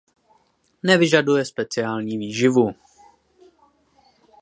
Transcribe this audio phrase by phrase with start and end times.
[0.83, 2.75] Nevyžaduje speciální výživu.